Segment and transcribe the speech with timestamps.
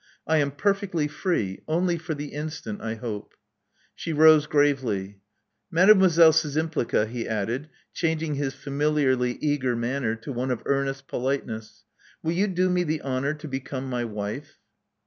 [0.25, 3.35] I am perfectly free— only for the instant, I hope."
[3.93, 5.19] She rose gravely.
[5.69, 11.83] Mademoiselle Szczympli^a, he added, changing his familiarly eager manner to one of earnest politeness,
[12.23, 14.57] will you do me the honor to become my wife?"